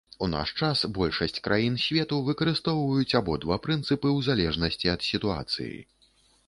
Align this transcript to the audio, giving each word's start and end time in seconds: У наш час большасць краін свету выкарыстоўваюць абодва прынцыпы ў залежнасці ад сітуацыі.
У 0.25 0.27
наш 0.35 0.53
час 0.67 0.79
большасць 0.99 1.37
краін 1.47 1.75
свету 1.85 2.19
выкарыстоўваюць 2.31 3.17
абодва 3.21 3.59
прынцыпы 3.67 4.01
ў 4.01 4.19
залежнасці 4.31 4.95
ад 4.97 5.01
сітуацыі. 5.11 5.75